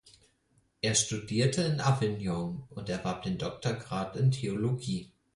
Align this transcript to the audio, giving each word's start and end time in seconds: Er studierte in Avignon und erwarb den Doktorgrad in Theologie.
Er 0.81 0.95
studierte 0.95 1.61
in 1.61 1.79
Avignon 1.79 2.63
und 2.69 2.89
erwarb 2.89 3.21
den 3.21 3.37
Doktorgrad 3.37 4.15
in 4.17 4.31
Theologie. 4.31 5.11